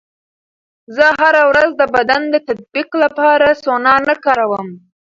زه 0.95 1.05
هره 1.19 1.43
ورځ 1.49 1.69
د 1.77 1.81
بدن 1.95 2.21
د 2.33 2.35
تطبیق 2.47 2.89
لپاره 3.03 3.47
سونا 3.63 3.95
نه 4.07 4.15
کاروم. 4.25 4.67